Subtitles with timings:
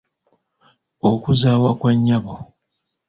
[1.09, 2.33] Okuzaawa kwa nnyabo.